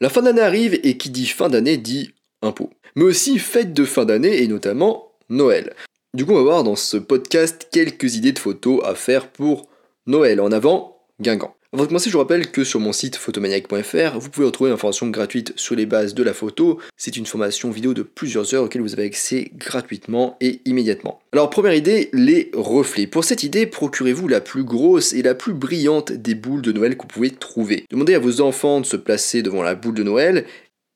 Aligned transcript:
La 0.00 0.08
fin 0.08 0.22
d'année 0.22 0.40
arrive 0.40 0.78
et 0.82 0.96
qui 0.96 1.10
dit 1.10 1.26
fin 1.26 1.48
d'année 1.48 1.76
dit 1.76 2.14
impôt. 2.42 2.70
Mais 2.96 3.04
aussi 3.04 3.38
fête 3.38 3.72
de 3.72 3.84
fin 3.84 4.04
d'année 4.04 4.42
et 4.42 4.48
notamment 4.48 5.12
Noël. 5.28 5.74
Du 6.14 6.24
coup, 6.24 6.32
on 6.32 6.36
va 6.36 6.42
voir 6.42 6.64
dans 6.64 6.76
ce 6.76 6.96
podcast 6.96 7.68
quelques 7.72 8.16
idées 8.16 8.32
de 8.32 8.38
photos 8.38 8.80
à 8.84 8.94
faire 8.94 9.30
pour 9.30 9.68
Noël. 10.06 10.40
En 10.40 10.52
avant, 10.52 11.02
Guingamp. 11.20 11.54
Avant 11.74 11.82
de 11.82 11.88
commencer, 11.88 12.08
je 12.08 12.12
vous 12.12 12.20
rappelle 12.20 12.52
que 12.52 12.62
sur 12.62 12.78
mon 12.78 12.92
site 12.92 13.16
photomaniac.fr, 13.16 14.20
vous 14.20 14.30
pouvez 14.30 14.46
retrouver 14.46 14.70
une 14.70 14.74
information 14.74 15.08
gratuite 15.08 15.52
sur 15.56 15.74
les 15.74 15.86
bases 15.86 16.14
de 16.14 16.22
la 16.22 16.32
photo. 16.32 16.78
C'est 16.96 17.16
une 17.16 17.26
formation 17.26 17.72
vidéo 17.72 17.94
de 17.94 18.02
plusieurs 18.02 18.54
heures 18.54 18.62
auxquelles 18.62 18.80
vous 18.80 18.92
avez 18.92 19.06
accès 19.06 19.50
gratuitement 19.56 20.36
et 20.40 20.60
immédiatement. 20.66 21.18
Alors, 21.32 21.50
première 21.50 21.74
idée, 21.74 22.10
les 22.12 22.52
reflets. 22.54 23.08
Pour 23.08 23.24
cette 23.24 23.42
idée, 23.42 23.66
procurez-vous 23.66 24.28
la 24.28 24.40
plus 24.40 24.62
grosse 24.62 25.14
et 25.14 25.22
la 25.22 25.34
plus 25.34 25.52
brillante 25.52 26.12
des 26.12 26.36
boules 26.36 26.62
de 26.62 26.70
Noël 26.70 26.96
que 26.96 27.02
vous 27.02 27.08
pouvez 27.08 27.30
trouver. 27.30 27.86
Demandez 27.90 28.14
à 28.14 28.20
vos 28.20 28.40
enfants 28.40 28.80
de 28.80 28.86
se 28.86 28.96
placer 28.96 29.42
devant 29.42 29.64
la 29.64 29.74
boule 29.74 29.96
de 29.96 30.04
Noël 30.04 30.44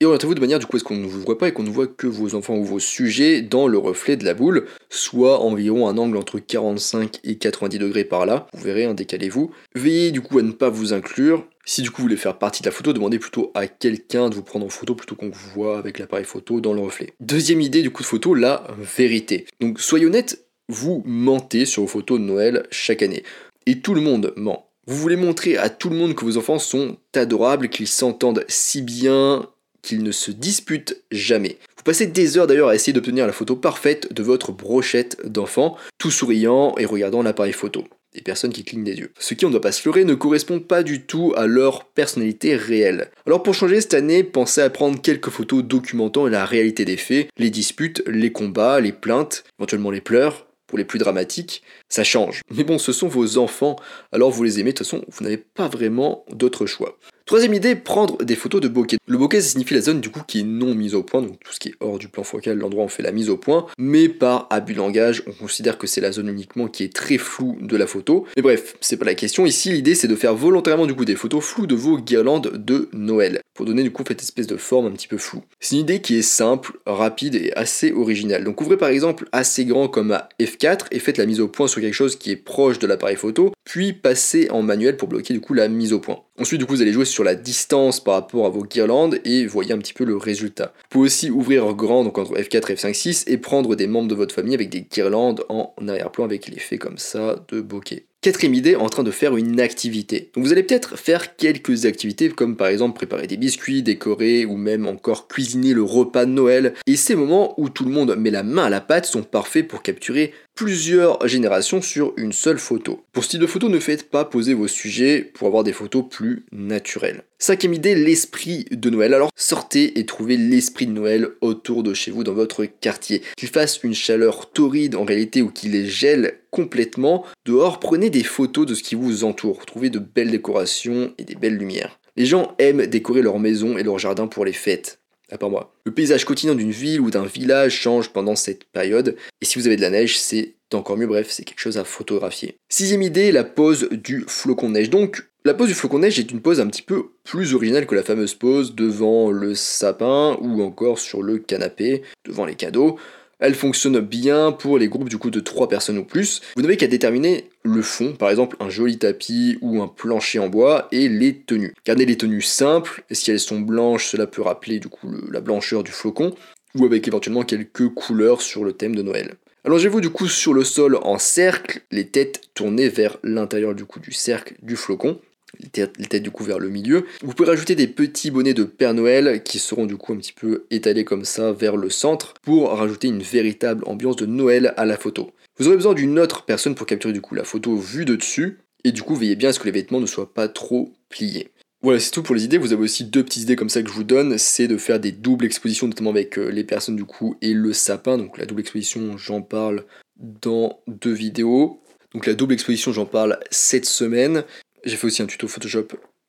et 0.01 0.05
orientez-vous 0.05 0.37
de 0.37 0.41
manière 0.41 0.61
du 0.61 0.67
coup 0.67 0.77
à 0.77 0.79
ce 0.79 0.85
qu'on 0.85 0.95
ne 0.95 1.09
vous 1.09 1.23
voit 1.23 1.39
pas 1.39 1.49
et 1.49 1.53
qu'on 1.53 1.65
ne 1.65 1.71
voit 1.71 1.89
que 1.89 2.07
vos 2.07 2.37
enfants 2.37 2.55
ou 2.55 2.63
vos 2.63 2.79
sujets 2.79 3.43
dans 3.43 3.67
le 3.67 3.79
reflet 3.79 4.17
de 4.17 4.25
la 4.25 4.33
boule, 4.33 4.67
soit 4.91 5.41
environ 5.41 5.89
un 5.89 5.99
angle 5.99 6.17
entre 6.17 6.39
45 6.39 7.21
et 7.25 7.37
90 7.37 7.79
degrés 7.79 8.05
par 8.05 8.27
là. 8.27 8.47
Vous 8.53 8.63
verrez, 8.63 8.85
un 8.85 8.95
décalez-vous. 8.95 9.51
Veillez 9.75 10.11
du 10.11 10.21
coup 10.21 10.39
à 10.39 10.43
ne 10.43 10.53
pas 10.53 10.71
vous 10.71 10.93
inclure. 10.93 11.47
Si 11.65 11.83
du 11.83 11.91
coup 11.91 11.99
vous 11.99 12.05
voulez 12.05 12.17
faire 12.17 12.39
partie 12.39 12.63
de 12.63 12.69
la 12.69 12.73
photo, 12.73 12.93
demandez 12.93 13.19
plutôt 13.19 13.51
à 13.55 13.67
quelqu'un 13.67 14.31
de 14.31 14.35
vous 14.35 14.43
prendre 14.43 14.65
en 14.65 14.71
photo 14.71 14.95
plutôt 14.95 15.17
qu'on 15.17 15.29
vous 15.29 15.51
voit 15.55 15.79
avec 15.79 15.99
l'appareil 15.99 16.25
photo 16.25 16.61
dans 16.61 16.73
le 16.73 16.81
reflet. 16.81 17.13
Deuxième 17.21 17.61
idée 17.61 17.83
du 17.83 17.91
coup 17.91 18.03
de 18.03 18.09
photo, 18.09 18.35
la 18.35 18.67
vérité. 18.79 19.47
Donc 19.61 19.81
soyez 19.81 20.07
honnête, 20.07 20.47
vous 20.69 21.03
mentez 21.05 21.67
sur 21.67 21.83
vos 21.83 21.89
photos 21.89 22.19
de 22.19 22.25
Noël 22.25 22.67
chaque 22.71 23.03
année. 23.03 23.23
Et 23.67 23.81
tout 23.81 23.95
le 23.95 24.01
monde 24.01 24.33
ment. 24.37 24.71
Vous 24.87 24.97
voulez 24.97 25.17
montrer 25.17 25.59
à 25.59 25.69
tout 25.69 25.91
le 25.91 25.97
monde 25.97 26.15
que 26.15 26.25
vos 26.25 26.39
enfants 26.39 26.59
sont 26.59 26.97
adorables, 27.15 27.69
qu'ils 27.69 27.89
s'entendent 27.89 28.47
si 28.49 28.81
bien, 28.81 29.47
qu'ils 29.83 30.03
ne 30.03 30.13
se 30.13 30.31
disputent 30.31 31.03
jamais. 31.11 31.59
Vous 31.79 31.85
passez 31.85 32.09
des 32.09 32.37
heures 32.37 32.49
d'ailleurs 32.49 32.71
à 32.71 32.75
essayer 32.75 32.93
d'obtenir 32.93 33.25
la 33.25 33.33
photo 33.33 33.55
parfaite 33.55 34.13
de 34.13 34.23
votre 34.25 34.51
brochette 34.51 35.25
d'enfant, 35.25 35.77
tout 35.97 36.11
souriant 36.11 36.75
et 36.77 36.85
regardant 36.85 37.23
l'appareil 37.23 37.53
photo. 37.53 37.85
Des 38.15 38.21
personnes 38.21 38.53
qui 38.53 38.65
clignent 38.65 38.83
des 38.83 38.97
yeux. 38.97 39.13
Ce 39.21 39.35
qui, 39.35 39.45
on 39.45 39.49
ne 39.49 39.53
doit 39.53 39.61
pas 39.61 39.71
se 39.71 39.89
leurrer, 39.89 40.05
ne 40.05 40.15
correspond 40.15 40.59
pas 40.59 40.83
du 40.83 41.03
tout 41.03 41.33
à 41.37 41.47
leur 41.47 41.85
personnalité 41.85 42.57
réelle. 42.57 43.13
Alors 43.27 43.45
pour 43.45 43.55
changer 43.55 43.81
cette 43.81 43.95
année, 43.95 44.25
pensez 44.25 44.61
à 44.61 44.71
prendre 44.71 45.01
quelques 45.01 45.31
photos 45.31 45.63
documentant 45.63 46.27
la 46.27 46.45
réalité 46.45 46.85
des 46.85 46.97
faits, 46.97 47.29
les 47.39 47.51
disputes, 47.51 48.03
les 48.09 48.33
combats, 48.33 48.81
les 48.81 48.93
plaintes, 48.93 49.45
éventuellement 49.61 49.93
les 49.93 50.01
pleurs, 50.01 50.49
pour 50.67 50.79
les 50.79 50.85
plus 50.85 50.99
dramatiques, 50.99 51.63
ça 51.89 52.05
change. 52.05 52.43
Mais 52.51 52.65
bon, 52.65 52.79
ce 52.79 52.93
sont 52.93 53.09
vos 53.09 53.39
enfants, 53.39 53.77
alors 54.13 54.31
vous 54.31 54.43
les 54.43 54.61
aimez, 54.61 54.73
de 54.73 54.79
toute 54.79 54.87
façon, 54.87 55.05
vous 55.09 55.25
n'avez 55.25 55.39
pas 55.39 55.69
vraiment 55.69 56.25
d'autre 56.31 56.67
choix. 56.67 56.99
Troisième 57.29 57.53
idée, 57.53 57.77
prendre 57.77 58.25
des 58.25 58.37
photos 58.37 58.63
de 58.63 58.69
bokeh. 58.69 58.97
Le 59.07 59.19
bokeh, 59.19 59.43
ça 59.43 59.51
signifie 59.51 59.75
la 59.75 59.83
zone 59.83 60.01
du 60.01 60.09
coup 60.09 60.23
qui 60.27 60.41
est 60.41 60.45
non 60.45 60.75
mise 60.75 60.95
au 60.95 61.03
point, 61.03 61.21
donc 61.21 61.39
tout 61.45 61.53
ce 61.53 61.61
qui 61.61 61.69
est 61.69 61.75
hors 61.81 61.99
du 61.99 62.09
plan 62.09 62.23
focal, 62.23 62.57
l'endroit 62.57 62.85
où 62.85 62.87
on 62.87 62.89
fait 62.89 63.03
la 63.03 63.13
mise 63.13 63.29
au 63.29 63.37
point, 63.37 63.67
mais 63.77 64.09
par 64.09 64.47
abus 64.49 64.73
de 64.73 64.79
langage, 64.79 65.23
on 65.27 65.33
considère 65.33 65.77
que 65.77 65.87
c'est 65.87 66.01
la 66.01 66.11
zone 66.11 66.29
uniquement 66.29 66.69
qui 66.69 66.85
est 66.85 66.93
très 66.95 67.19
floue 67.19 67.59
de 67.61 67.77
la 67.77 67.87
photo. 67.87 68.25
Mais 68.35 68.41
bref, 68.43 68.79
c'est 68.81 68.97
pas 68.97 69.05
la 69.05 69.15
question. 69.15 69.45
Ici, 69.45 69.71
l'idée 69.71 69.95
c'est 69.95 70.09
de 70.09 70.17
faire 70.17 70.35
volontairement 70.35 70.87
du 70.87 70.95
coup 70.95 71.05
des 71.05 71.17
photos 71.17 71.45
floues 71.45 71.67
de 71.67 71.75
vos 71.75 71.99
guirlandes 71.99 72.51
de 72.55 72.89
Noël, 72.95 73.43
pour 73.59 73.67
donner 73.67 73.83
du 73.83 73.91
coup 73.91 74.05
cette 74.07 74.23
espèce 74.23 74.47
de 74.47 74.57
forme 74.57 74.87
un 74.87 74.93
petit 74.93 75.09
peu 75.09 75.19
floue. 75.19 75.43
C'est 75.59 75.75
une 75.75 75.81
idée 75.81 76.01
qui 76.01 76.17
est 76.17 76.23
simple, 76.23 76.79
rapide 76.87 77.35
et 77.35 77.53
assez 77.57 77.91
originale. 77.91 78.45
Donc 78.45 78.61
ouvrez 78.61 78.77
par 78.77 78.89
exemple 78.89 79.29
assez 79.33 79.65
grand 79.65 79.89
comme 79.89 80.13
à 80.13 80.29
F4 80.41 80.87
et 80.93 81.01
faites 81.01 81.19
la 81.19 81.27
mise 81.27 81.41
au 81.41 81.49
point 81.49 81.67
sur 81.67 81.81
quelque 81.81 81.93
chose 81.93 82.15
qui 82.15 82.31
est 82.31 82.37
proche 82.37 82.79
de 82.79 82.87
l'appareil 82.87 83.17
photo, 83.17 83.53
puis 83.65 83.93
passez 83.95 84.49
en 84.53 84.63
manuel 84.63 84.97
pour 84.97 85.09
bloquer 85.09 85.35
du 85.35 85.41
coup 85.41 85.55
la 85.55 85.67
mise 85.67 85.93
au 85.93 85.99
point. 85.99 86.21
Ensuite, 86.39 86.61
du 86.61 86.67
coup, 86.67 86.75
vous 86.75 86.83
allez 86.83 86.93
jouer 86.93 87.05
sur 87.05 87.25
la 87.25 87.35
distance 87.35 87.99
par 87.99 88.15
rapport 88.15 88.47
à 88.47 88.49
vos 88.49 88.63
guirlandes 88.63 89.19
et 89.25 89.45
voyez 89.47 89.73
un 89.73 89.79
petit 89.79 89.93
peu 89.93 90.05
le 90.05 90.17
résultat. 90.17 90.73
Vous 90.77 90.89
pouvez 90.91 91.07
aussi 91.07 91.29
ouvrir 91.29 91.75
grand, 91.75 92.05
donc 92.05 92.17
entre 92.17 92.35
F4 92.35 92.71
et 92.71 92.75
F5, 92.77 92.95
6, 92.95 93.25
et 93.27 93.39
prendre 93.39 93.75
des 93.75 93.89
membres 93.89 94.07
de 94.07 94.15
votre 94.15 94.37
famille 94.37 94.55
avec 94.55 94.71
des 94.71 94.83
guirlandes 94.83 95.45
en 95.49 95.75
arrière-plan 95.89 96.27
avec 96.27 96.47
l'effet 96.47 96.79
comme 96.79 96.97
ça 96.97 97.45
de 97.49 97.61
bokeh. 97.61 98.08
Quatrième 98.21 98.55
idée, 98.55 98.75
en 98.75 98.89
train 98.89 99.05
de 99.05 99.13
faire 99.13 99.37
une 99.37 99.61
activité. 99.61 100.33
vous 100.35 100.51
allez 100.51 100.65
peut-être 100.65 100.99
faire 100.99 101.37
quelques 101.37 101.87
activités 101.87 102.29
comme 102.29 102.57
par 102.57 102.67
exemple 102.67 102.97
préparer 102.97 103.29
des 103.29 103.37
biscuits, 103.37 103.85
décorer 103.85 104.45
ou 104.45 104.57
même 104.57 104.89
encore 104.89 105.29
cuisiner 105.29 105.73
le 105.73 105.85
repas 105.85 106.27
de 106.27 106.33
Noël. 106.33 106.75
Et 106.89 106.97
ces 106.97 107.15
moments 107.15 107.55
où 107.61 107.69
tout 107.69 107.85
le 107.85 107.93
monde 107.93 108.17
met 108.17 108.33
la 108.33 108.43
main 108.43 108.65
à 108.65 108.71
la 108.71 108.81
pâte 108.81 109.07
sont 109.07 109.23
parfaits 109.23 109.69
pour 109.69 109.83
capturer 109.83 110.35
plusieurs 110.57 111.29
générations 111.29 111.81
sur 111.81 112.13
une 112.17 112.33
seule 112.33 112.59
photo. 112.59 113.05
Pour 113.13 113.23
ce 113.23 113.31
type 113.31 113.41
de 113.41 113.47
photo, 113.47 113.69
ne 113.69 113.79
faites 113.79 114.11
pas 114.11 114.25
poser 114.25 114.53
vos 114.53 114.67
sujets 114.67 115.23
pour 115.23 115.47
avoir 115.47 115.63
des 115.63 115.73
photos 115.73 116.05
plus 116.11 116.45
naturelles. 116.51 117.23
Cinquième 117.41 117.73
idée, 117.73 117.95
l'esprit 117.95 118.67
de 118.73 118.91
Noël. 118.91 119.15
Alors 119.15 119.31
sortez 119.37 120.01
et 120.01 120.07
trouvez 120.07 120.37
l'esprit 120.37 120.87
de 120.87 120.93
Noël 120.93 121.29
autour 121.41 121.85
de 121.85 121.95
chez 121.95 122.11
vous 122.11 122.25
dans 122.25 122.35
votre 122.35 122.65
quartier. 122.65 123.23
Qu'il 123.37 123.49
fasse 123.49 123.85
une 123.85 123.95
chaleur 123.95 124.51
torride 124.51 124.97
en 124.97 125.05
réalité 125.05 125.41
ou 125.41 125.49
qu'il 125.49 125.89
gèle 125.89 126.41
complètement, 126.51 127.25
dehors 127.47 127.79
prenez 127.79 128.11
des 128.11 128.25
photos 128.25 128.67
de 128.67 128.75
ce 128.75 128.83
qui 128.83 128.97
vous 128.97 129.23
entoure. 129.23 129.67
Trouvez 129.67 129.89
de 129.89 130.01
belles 130.01 130.33
décorations 130.33 131.15
et 131.17 131.23
des 131.23 131.37
belles 131.37 131.57
lumières. 131.57 132.01
Les 132.17 132.27
gens 132.27 132.57
aiment 132.59 132.87
décorer 132.87 133.23
leur 133.23 133.39
maison 133.39 133.79
et 133.79 133.85
leur 133.85 134.01
jardin 134.01 134.27
pour 134.27 134.45
les 134.45 134.53
fêtes 134.53 134.99
à 135.31 135.39
part 135.39 135.51
moi. 135.51 135.75
Le 135.85 135.93
paysage 135.93 136.25
quotidien 136.25 136.55
d'une 136.55 136.71
ville 136.71 137.01
ou 137.01 137.11
d'un 137.11 137.27
village 137.27 137.73
change 137.73 138.11
pendant 138.11 138.35
cette 138.35 138.65
période, 138.65 139.15
et 139.41 139.45
si 139.45 139.59
vous 139.59 139.67
avez 139.67 139.77
de 139.77 139.83
la 139.83 139.91
neige, 139.91 140.19
c'est 140.19 140.55
encore 140.73 140.97
mieux, 140.97 141.07
bref, 141.07 141.29
c'est 141.31 141.45
quelque 141.45 141.61
chose 141.61 141.79
à 141.79 141.85
photographier. 141.85 142.59
Sixième 142.69 143.03
idée, 143.03 143.33
la 143.33 143.45
pose 143.45 143.89
du 143.91 144.25
flocon 144.27 144.69
de 144.69 144.75
neige. 144.75 144.91
Donc, 144.91 145.28
la 145.45 145.55
pose 145.55 145.69
du 145.69 145.75
flocon 145.75 146.01
neige 146.01 146.19
est 146.19 146.31
une 146.31 146.43
pose 146.43 146.61
un 146.61 146.67
petit 146.67 146.83
peu 146.83 147.11
plus 147.25 147.55
originale 147.55 147.87
que 147.87 147.95
la 147.95 148.03
fameuse 148.03 148.35
pose 148.35 148.75
devant 148.75 149.31
le 149.31 149.55
sapin 149.55 150.37
ou 150.43 150.63
encore 150.63 150.99
sur 150.99 151.23
le 151.23 151.39
canapé, 151.39 152.03
devant 152.27 152.45
les 152.45 152.55
cadeaux. 152.55 152.99
Elle 153.39 153.55
fonctionne 153.55 154.01
bien 154.01 154.51
pour 154.51 154.79
les 154.79 154.89
groupes 154.89 155.09
du 155.09 155.17
coup 155.17 155.31
de 155.31 155.41
3 155.41 155.69
personnes 155.69 155.97
ou 155.99 156.05
plus. 156.05 156.43
Vous 156.57 156.63
n'avez 156.63 156.77
qu'à 156.77 156.89
déterminer 156.89 157.49
le 157.63 157.83
fond, 157.83 158.13
par 158.13 158.31
exemple 158.31 158.57
un 158.61 158.69
joli 158.69 158.99
tapis 158.99 159.59
ou 159.61 159.81
un 159.81 159.87
plancher 159.87 160.41
en 160.41 160.49
bois, 160.49 160.89
et 160.91 161.09
les 161.09 161.37
tenues. 161.37 161.75
Gardez 161.87 162.05
les 162.05 162.19
tenues 162.19 162.43
simples, 162.43 163.05
et 163.09 163.15
si 163.15 163.31
elles 163.31 163.39
sont 163.39 163.61
blanches, 163.61 164.09
cela 164.09 164.27
peut 164.27 164.43
rappeler 164.43 164.81
du 164.81 164.89
coup 164.89 165.09
la 165.31 165.41
blancheur 165.41 165.85
du 165.85 165.93
flocon, 165.93 166.35
ou 166.75 166.85
avec 166.85 167.07
éventuellement 167.07 167.45
quelques 167.45 167.89
couleurs 167.95 168.43
sur 168.43 168.65
le 168.65 168.73
thème 168.73 168.97
de 168.97 169.03
Noël. 169.03 169.35
Allongez-vous 169.65 170.01
du 170.01 170.11
coup 170.11 170.29
sur 170.29 170.53
le 170.53 170.65
sol 170.65 170.99
en 171.03 171.19
cercle, 171.19 171.81
les 171.91 172.09
têtes 172.09 172.51
tournées 172.55 172.89
vers 172.89 173.19
l'intérieur 173.23 173.75
du 173.75 173.85
cercle 174.13 174.57
du 174.63 174.77
flocon 174.77 175.21
les 175.61 175.69
têtes, 175.69 176.23
du 176.23 176.31
coup 176.31 176.45
vers 176.45 176.59
le 176.59 176.69
milieu. 176.69 177.07
Vous 177.23 177.33
pouvez 177.33 177.49
rajouter 177.49 177.75
des 177.75 177.89
petits 177.89 178.31
bonnets 178.31 178.55
de 178.55 178.65
Père 178.65 178.95
Noël 178.95 179.43
qui 179.43 179.59
seront 179.59 179.87
du 179.87 179.97
coup 179.97 180.13
un 180.13 180.19
petit 180.19 180.33
peu 180.33 180.65
étalés 180.71 181.05
comme 181.05 181.25
ça 181.25 181.53
vers 181.53 181.77
le 181.77 181.91
centre 181.91 182.35
pour 182.43 182.71
rajouter 182.71 183.09
une 183.09 183.23
véritable 183.23 183.85
ambiance 183.87 184.17
de 184.17 184.27
Noël 184.27 184.75
à 184.77 184.85
la 184.85 184.97
photo. 184.97 185.31
Vous 185.59 185.67
aurez 185.67 185.77
besoin 185.77 185.95
d'une 185.95 186.19
autre 186.19 186.45
personne 186.45 186.75
pour 186.75 186.87
capturer 186.87 187.13
du 187.13 187.21
coup 187.21 187.35
la 187.35 187.45
photo 187.45 187.77
vue 187.77 188.05
de 188.05 188.17
dessus 188.17 188.59
et 188.85 188.93
du 188.93 189.03
coup 189.03 189.15
veillez 189.15 189.37
bien 189.37 189.49
à 189.49 189.53
ce 189.53 189.59
que 189.59 189.65
les 189.65 189.73
vêtements 189.73 190.01
ne 190.01 190.07
soient 190.07 190.33
pas 190.33 190.49
trop 190.49 190.93
pliés. 191.09 191.49
Voilà, 191.81 192.01
c'est 192.01 192.11
tout 192.11 192.25
pour 192.25 192.35
les 192.35 192.45
idées. 192.45 192.59
Vous 192.59 192.73
avez 192.73 192.83
aussi 192.83 193.05
deux 193.05 193.23
petites 193.23 193.45
idées 193.45 193.57
comme 193.57 193.69
ça 193.69 193.83
que 193.83 193.89
je 193.89 193.95
vous 193.95 194.05
donne. 194.05 194.37
C'est 194.37 194.67
de 194.67 194.77
faire 194.77 194.99
des 194.99 195.13
doubles 195.13 195.45
expositions, 195.45 195.87
notamment 195.87 196.11
avec 196.11 196.37
euh, 196.37 196.49
les 196.51 196.65
personnes 196.65 196.97
du 196.97 197.05
coup 197.05 197.37
et 197.41 197.55
le 197.55 197.73
sapin. 197.73 198.19
Donc 198.19 198.37
la 198.37 198.47
double 198.47 198.63
exposition, 198.63 199.17
j'en 199.17 199.43
parle 199.43 199.85
dans 200.17 200.81
deux 200.89 201.13
vidéos. 201.13 201.81
Donc 202.13 202.27
la 202.27 202.35
double 202.35 202.55
exposition, 202.55 202.93
j'en 202.93 203.07
parle 203.07 203.39
cette 203.51 203.85
semaine. 203.85 204.45
J'ai 204.85 204.97
fait 204.97 205.07
aussi 205.07 205.23
un 205.23 205.27
tuto 205.27 205.49
Photoshop 205.49 205.89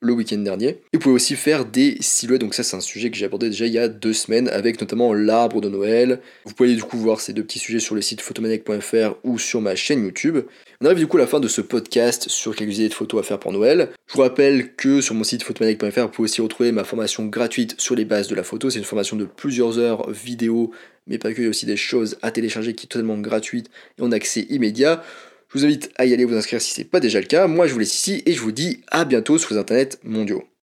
le 0.00 0.12
week-end 0.12 0.38
dernier. 0.38 0.68
Et 0.68 0.80
vous 0.94 0.98
pouvez 0.98 1.14
aussi 1.14 1.36
faire 1.36 1.66
des 1.66 1.96
silhouettes, 2.00 2.40
donc 2.40 2.54
ça 2.54 2.62
c'est 2.62 2.76
un 2.76 2.80
sujet 2.80 3.10
que 3.10 3.16
j'ai 3.16 3.26
abordé 3.26 3.50
déjà 3.50 3.66
il 3.66 3.72
y 3.72 3.78
a 3.78 3.88
deux 3.88 4.12
semaines 4.12 4.48
avec 4.48 4.80
notamment 4.80 5.12
l'arbre 5.12 5.60
de 5.60 5.68
Noël. 5.68 6.20
Vous 6.46 6.54
pouvez 6.54 6.74
du 6.74 6.82
coup 6.82 6.96
voir 6.96 7.20
ces 7.20 7.32
deux 7.32 7.44
petits 7.44 7.58
sujets 7.58 7.80
sur 7.80 7.94
le 7.94 8.00
site 8.00 8.22
photomaniac.fr 8.22 9.16
ou 9.24 9.38
sur 9.38 9.60
ma 9.60 9.76
chaîne 9.76 10.02
YouTube. 10.02 10.38
On 10.80 10.86
arrive 10.86 10.98
du 10.98 11.06
coup 11.06 11.18
à 11.18 11.20
la 11.20 11.26
fin 11.26 11.40
de 11.40 11.48
ce 11.48 11.60
podcast 11.60 12.28
sur 12.28 12.56
quelques 12.56 12.78
idées 12.78 12.88
de 12.88 12.94
photos 12.94 13.20
à 13.20 13.22
faire 13.22 13.38
pour 13.38 13.52
Noël. 13.52 13.90
Je 14.06 14.14
vous 14.14 14.22
rappelle 14.22 14.74
que 14.74 15.02
sur 15.02 15.14
mon 15.14 15.24
site 15.24 15.42
photomaniac.fr 15.42 16.00
vous 16.02 16.08
pouvez 16.08 16.24
aussi 16.24 16.40
retrouver 16.40 16.72
ma 16.72 16.84
formation 16.84 17.26
gratuite 17.26 17.78
sur 17.78 17.94
les 17.94 18.06
bases 18.06 18.28
de 18.28 18.34
la 18.34 18.42
photo. 18.42 18.70
C'est 18.70 18.78
une 18.78 18.84
formation 18.84 19.16
de 19.16 19.26
plusieurs 19.26 19.78
heures 19.78 20.10
vidéo, 20.10 20.70
mais 21.06 21.18
pas 21.18 21.32
que, 21.32 21.38
il 21.40 21.44
y 21.44 21.46
a 21.46 21.50
aussi 21.50 21.66
des 21.66 21.76
choses 21.76 22.16
à 22.22 22.30
télécharger 22.30 22.74
qui 22.74 22.86
est 22.86 22.88
totalement 22.88 23.18
gratuite 23.18 23.68
et 23.98 24.02
en 24.02 24.12
accès 24.12 24.46
immédiat. 24.48 25.02
Je 25.52 25.58
vous 25.58 25.64
invite 25.64 25.90
à 25.96 26.06
y 26.06 26.14
aller 26.14 26.24
vous 26.24 26.36
inscrire 26.36 26.60
si 26.60 26.72
ce 26.72 26.80
n'est 26.80 26.84
pas 26.84 27.00
déjà 27.00 27.20
le 27.20 27.26
cas. 27.26 27.48
Moi, 27.48 27.66
je 27.66 27.72
vous 27.72 27.80
laisse 27.80 27.94
ici 27.94 28.22
et 28.24 28.32
je 28.32 28.40
vous 28.40 28.52
dis 28.52 28.82
à 28.88 29.04
bientôt 29.04 29.36
sur 29.36 29.52
les 29.52 29.58
internets 29.58 29.98
mondiaux. 30.04 30.44